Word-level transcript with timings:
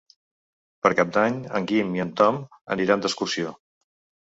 Per 0.85 0.91
Cap 0.99 1.11
d'Any 1.17 1.37
en 1.59 1.69
Guim 1.73 1.93
i 1.99 2.03
en 2.07 2.15
Tom 2.23 2.41
aniran 2.79 3.07
d'excursió. 3.07 3.57